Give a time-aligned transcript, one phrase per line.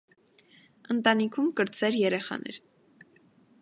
[0.95, 2.61] Ընտանիքուում կրտսեր երեխան էր։